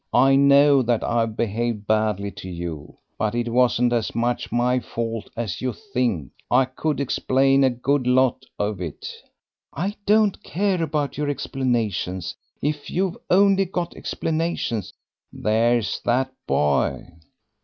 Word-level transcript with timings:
I 0.15 0.35
know 0.35 0.81
that 0.81 1.03
I've 1.03 1.37
behaved 1.37 1.85
badly 1.85 2.31
to 2.31 2.49
you, 2.49 2.97
but 3.19 3.35
it 3.35 3.49
wasn't 3.49 3.93
as 3.93 4.15
much 4.15 4.51
my 4.51 4.79
fault 4.79 5.29
as 5.37 5.61
you 5.61 5.73
think; 5.73 6.31
I 6.49 6.65
could 6.65 6.99
explain 6.99 7.63
a 7.63 7.69
good 7.69 8.07
lot 8.07 8.43
of 8.57 8.81
it." 8.81 9.07
"I 9.71 9.95
don't 10.07 10.41
care 10.41 10.81
about 10.81 11.19
your 11.19 11.29
explanations. 11.29 12.35
If 12.63 12.89
you've 12.89 13.17
only 13.29 13.65
got 13.65 13.95
explanations" 13.95 14.91
"There's 15.45 16.01
that 16.03 16.33
boy." 16.47 17.05